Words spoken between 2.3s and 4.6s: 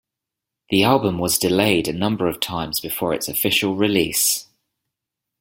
times before its official release.